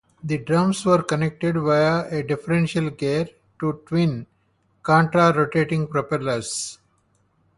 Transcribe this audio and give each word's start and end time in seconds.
The 0.23 0.39
drums 0.39 0.83
were 0.83 1.03
connected 1.03 1.53
via 1.57 2.07
a 2.09 2.23
differential 2.23 2.89
gear 2.89 3.27
to 3.59 3.83
twin 3.85 4.25
contra-rotating 4.81 5.85
propellers. 5.85 6.79